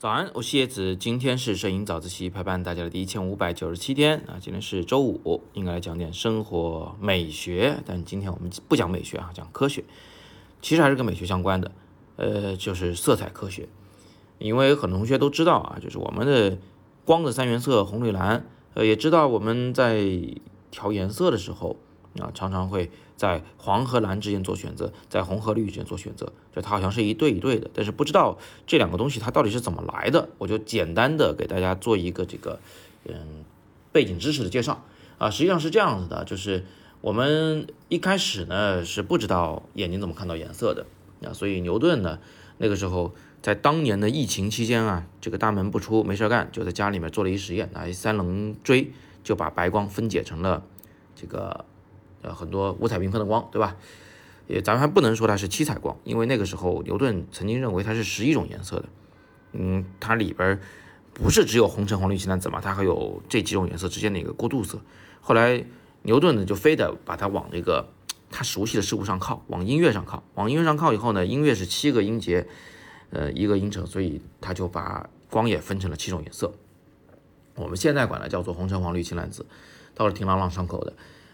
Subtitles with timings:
[0.00, 9.84] 早安，我是叶子，今天是摄影早自习陪伴大家的第一千五百九十七天啊，今天是周五，应该来讲点生活美学，但今天我们不讲美学啊，讲科学，
[10.62, 11.70] 其实还是跟美学相关的，
[12.16, 13.68] 呃，就是色彩科学，
[14.38, 16.56] 因为很多同学都知道啊，就是我们的
[17.04, 20.00] 光的三原色红绿蓝，呃，也知道我们在
[20.70, 21.76] 调颜色的时候。
[22.18, 30.28] 啊，常常会在黄和蓝之间做选择，在红和绿之间做选择，就它好像是一对一对的，但是不知道这两个东西它到底是怎么来的。
[30.38, 32.58] 我就简单的给大家做一个这个
[33.04, 33.44] 嗯
[33.92, 34.82] 背景知识的介绍
[35.18, 36.64] 啊，实际上是这样子的，就是
[37.00, 40.86] 我们一开始呢是不知道眼睛怎么看到颜色的
[41.24, 42.18] 啊，所以牛顿呢
[42.58, 48.90] 那个时候在当年的疫情期间啊，这个大门不出没事干，就在家里面做了一实验，拿一三棱锥
[49.22, 50.64] 就把白光分解成了
[51.14, 51.64] 这个。
[52.22, 53.76] 呃，很多五彩缤纷的光，对吧？
[54.46, 58.88] 也咱们还不能说它是七彩光，因为那个时候牛顿曾经认为它是十一种颜色的。
[59.52, 60.60] 嗯，它里边
[61.14, 64.80] 不是只有红橙黄绿青蓝紫嘛，它还有这几种颜色之间的一个过渡色。
[65.20, 65.64] 后来
[66.02, 67.88] 牛顿呢就非得把它往这个
[68.30, 70.22] 他熟悉的事物上靠，往音乐上靠。
[70.34, 72.46] 往音乐上靠以后呢，音乐是七个音节，
[73.10, 76.52] 呃，一个音程，所以他就把光也分成了七种颜色。
[77.54, 79.46] 我们现在管它叫做红橙黄绿青蓝紫，
[79.94, 80.92] 倒是挺朗朗上口的。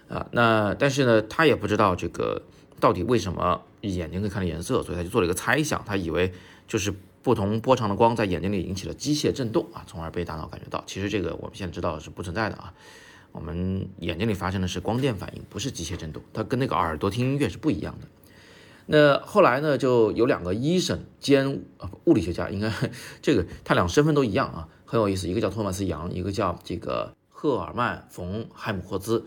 [0.09, 2.43] 啊，那但是呢，他也不知道这个
[2.79, 6.33] 到底为什么眼睛可以看到颜色，所以他就做了一个猜想，他以为
[6.69, 10.83] 就是不同波长的光在眼睛里引起了机械震动啊，从而被大脑感觉到。
[10.87, 12.73] 其实这个我们现在知道是不存在的啊，
[13.33, 18.07] 我们眼睛里发生的是光电反应，不是机械震动，它跟那个耳朵听音乐是不一样的。
[18.87, 22.73] 那后来呢，就有两个医生兼呃物理学家，应该
[23.21, 29.25] 这个他俩身份都一样啊，很有意思，一个叫托马斯杨，一个叫这个赫尔曼冯海姆霍兹。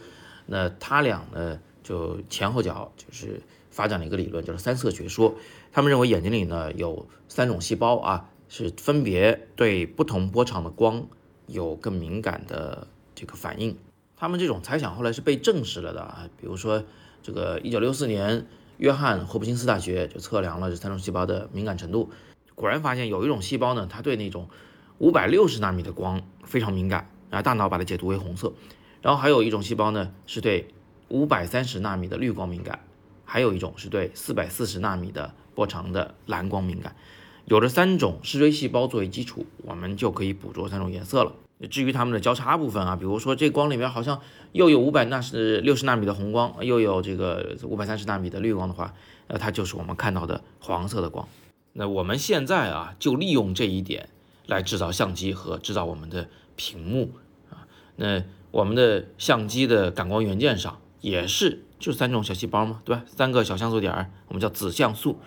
[0.51, 5.35] 那他俩呢，就前后脚就是发展了一个理论，叫做三色学说。
[5.71, 11.05] 他们认为眼睛里呢有三种细胞啊，是分别对不同波长的光
[11.45, 13.77] 有更敏感的这个反应。
[14.17, 16.27] 他们这种猜想后来是被证实了的啊。
[16.41, 16.83] 比如说，
[17.21, 22.09] 这个一九六四年，约翰霍普金斯大学就测量了这三种细胞的敏感程度，
[22.55, 24.49] 果然发现有一种细胞呢，它对那种
[24.97, 28.51] 五百六十纳米的光非常敏感，然后大脑把它解读为红色。
[29.01, 30.67] 然后还有一种细胞呢，是对
[31.07, 32.79] 五百三十纳米的绿光敏感，
[33.23, 36.95] 还有一种是对四百四十纳米的波长的蓝光敏感。
[37.45, 41.31] 有了三种视锥细胞作为基础，我们就可以捕捉三种颜色了。
[41.71, 44.21] 至于它们的交叉部分啊，比如说这光里面好像
[44.51, 48.93] 又有五百纳是六十纳米的红光，又有这个五百三十纳米的绿光的话，
[49.27, 51.27] 那它就是我们看到的黄色的光。
[51.73, 54.09] 那我们现在啊，就利用这一点
[54.45, 57.13] 来制造相机和制造我们的屏幕
[57.49, 57.65] 啊，
[57.95, 58.23] 那。
[58.51, 63.03] 我们的相机的感光元件上也是就三种小细胞嘛，对吧？
[63.05, 65.19] 三个小像素点，我们叫子像素。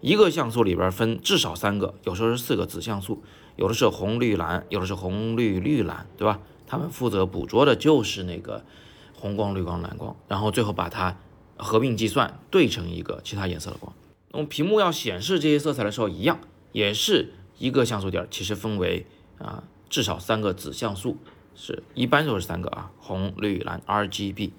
[0.00, 3.22] 一个像素里边分至少三个，有时候是四个子像素，
[3.56, 6.40] 有的是红绿蓝，有的是红绿绿蓝，对吧？
[6.66, 8.64] 它们负责捕捉的就是那个
[9.18, 11.16] 红光、绿光、蓝光，然后最后把它
[11.56, 13.92] 合并计算，对成一个其他颜色的光。
[14.32, 16.38] 那么屏幕要显示这些色彩的时候，一样
[16.72, 19.06] 也是一个像素点，其实分为
[19.38, 21.16] 啊至少三个子像素。
[21.54, 24.52] 是一般都是三个啊，红、绿、蓝，R G B，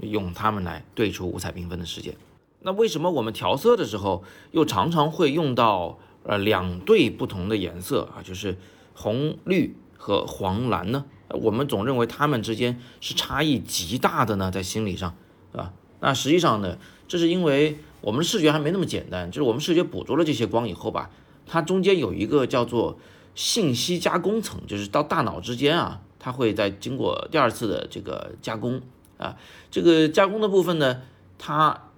[0.00, 2.16] 用它们来对出五彩缤纷的世界。
[2.60, 8.56] 那为什么我们调色的时候又常常会用到呃两对不同的颜色啊，就是
[8.94, 11.04] 红、绿和黄、蓝呢？
[11.28, 15.14] 我们总认为它们之间是差异极大的呢，在心理上，
[15.52, 15.72] 对吧？
[16.00, 21.10] 那实际上呢，这是因为我们视觉还没那么简单，就是我们视觉捕捉了这些光以后吧，
[21.46, 22.98] 它中间有一个叫做
[23.34, 26.00] 信息加工层，就是到大脑之间啊。
[26.18, 28.80] 它会在经过第二次的这个加工
[29.16, 29.36] 啊，
[29.70, 31.02] 这个加工的部分呢，
[31.38, 31.90] 它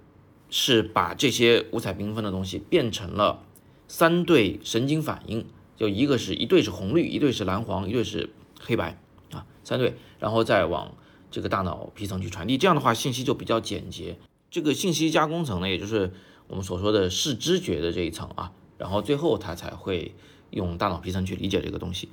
[0.49, 3.43] 是把这些五彩缤纷的东西变成了
[3.87, 5.45] 三对神经反应，
[5.75, 8.29] 就一个是一对是红绿，一对是蓝黄，一对是
[8.59, 8.97] 黑白
[9.31, 10.93] 啊，三对，然后再往
[11.29, 14.17] 这个大脑皮层去传递，这样的话信息就比较简洁。
[14.49, 16.11] 这个信息加工层呢，也就是
[16.47, 20.13] 我们所说的视知觉的这一层啊，然后最后它才会
[20.51, 22.09] 用大脑皮层去理解这个东西。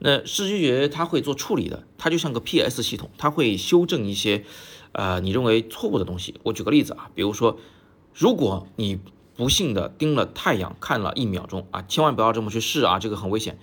[0.00, 4.44] 那视觉觉它会做处理的，它就像个 PS 系统，它会修正一些，
[4.90, 6.40] 呃，你认为错误的东西。
[6.42, 7.58] 我举个例子啊，比如说，
[8.12, 8.98] 如果你
[9.36, 13.58] 不幸的盯了太阳看了一秒钟啊，千万不要这么去试啊，这个很危险。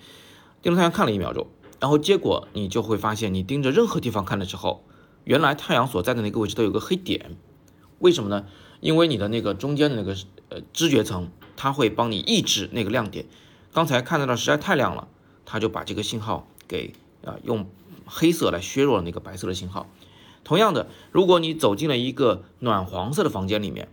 [0.62, 1.46] 盯着太阳看了一秒钟，
[1.78, 4.84] 然后结果你就会发现，你盯着任何地方看的时候，
[5.24, 7.36] 原来太阳所在的那个位置都有个黑点，
[7.98, 8.46] 为什么呢？
[8.80, 10.16] 因为你的那个中间的那个
[10.48, 13.26] 呃知觉层，它会帮你抑制那个亮点。
[13.72, 15.08] 刚才看到的实在太亮了。
[15.46, 16.92] 他就把这个信号给
[17.24, 17.68] 啊用
[18.06, 19.88] 黑色来削弱了那个白色的信号。
[20.44, 23.88] 同样的，如果你走进了一个暖黄色的房间里面，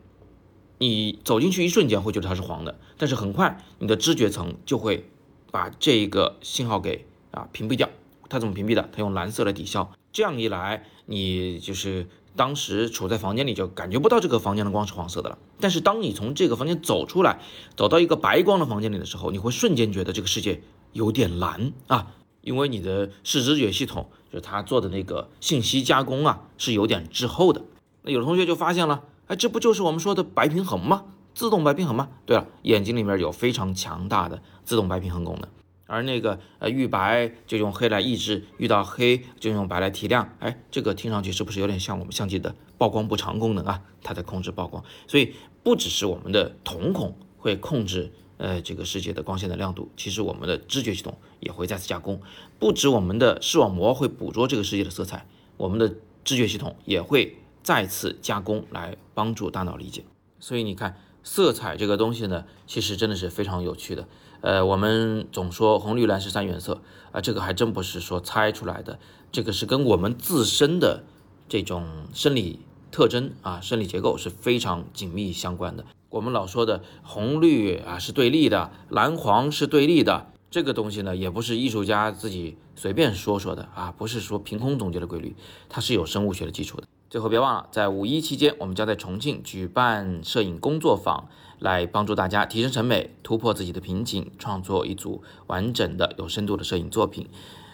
[0.78, 5.10] 你走进去一瞬间会觉得它是黄的，但是很快你的知觉层就会
[5.50, 7.90] 把这个信号给啊屏蔽掉。
[8.30, 8.88] 它怎么屏蔽的？
[8.94, 9.92] 它用蓝色来抵消。
[10.12, 15.38] 这样一来，你就是当时处在房间里就感觉不到这个房间的光是黄色的了。
[15.60, 17.42] 但是当你从这个房间走出来，
[17.76, 20.62] 走到一个白光的房间里的时候，你会瞬间觉得这个世界
[20.94, 27.64] 有点蓝啊，因为你的视知觉系统就是它做的那个信息加工啊是有点滞后的。
[28.04, 31.04] 那有的同学就发现了，哎，这不就是我们说的白平衡吗？
[31.34, 32.10] 自动白平衡吗？
[32.26, 35.50] 对了，眼睛里面有非常强大的自动白平衡功能。
[35.88, 43.82] 而那个呃遇白就用黑来抑制，遇到黑就用白来提亮，哎，这个听上去是不是有点像我们相机的曝光补偿功能啊？
[44.04, 52.22] 它在控制曝光，所以不只是我们的瞳孔会控制呃这个世界的光线的亮度，其实我们的知觉系统也会再次加工，
[52.60, 55.26] 不止我们的视网膜会捕捉这个世界的色彩，
[55.58, 60.04] 我们的知觉系统也会再次加工来帮助大脑理解。
[60.40, 60.98] 所以你看。
[61.24, 64.08] 色彩这个东西呢，其实真的是非常有趣的。
[64.42, 66.82] 呃，我们总说红绿蓝是三原色
[67.12, 69.00] 啊，这个还真不是说猜出来的，
[69.32, 71.04] 这个是跟我们自身的
[71.50, 72.60] 这种生理
[72.92, 75.86] 特征啊、生理结构是非常紧密相关的。
[76.10, 85.36] 我们老说的红绿啊是对立的，蓝黄是对立的，这个东西呢，也不是艺术家自己随便说说的啊，不是说凭空总结的规律，
[85.68, 86.88] 它是有生物学的基础的。
[87.10, 97.30] 最后别忘了，在五一期间，我们将在重庆举办摄影工作坊，来帮助大家提升审美，突破自己的瓶颈，创作一组完整的、有深度的摄影作品。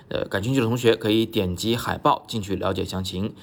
[0.09, 3.33] 呃，感兴趣的同学可以点击海报进去了解详情。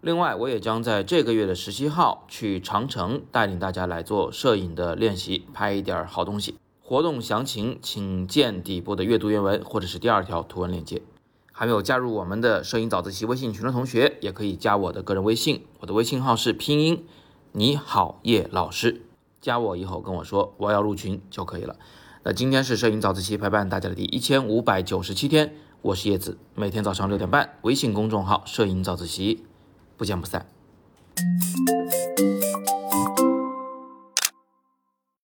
[0.00, 6.54] 另外，我也将在这个月的十七号去长城，带领大家来做摄影的练习，拍一点好东西。
[6.80, 11.02] 活动详情请见底部的阅读原文，或者是第二条图文链接。
[11.52, 17.06] 还没有加入我们的摄影早自习微信群的同学，也可以加我的个人微信，我的微信号是拼音
[17.52, 19.02] 你好叶老师，
[19.40, 21.76] 加我以后跟我说我要入群就可以了。
[22.24, 29.44] 那今天是摄影早自习陪伴大家的第一千五百九十七天，我是叶子，每天早上六点半，微信公众号摄影早自习，
[29.96, 30.46] 不见不散。